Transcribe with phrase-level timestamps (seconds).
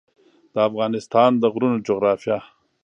[0.53, 2.39] د افغانستان د غرونو جغرافیه